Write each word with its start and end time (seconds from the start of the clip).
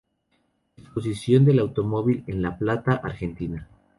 Exposición 0.77 1.45
del 1.45 1.59
automóvil 1.59 2.23
en 2.25 2.41
La 2.41 2.57
Plata, 2.57 2.99
Argentina 3.03 3.69